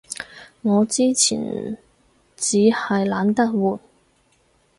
[0.63, 1.77] 我之前
[2.35, 3.79] 衹係懶得換